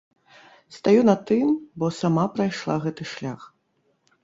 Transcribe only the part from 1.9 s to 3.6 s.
сама прайшла гэты шлях.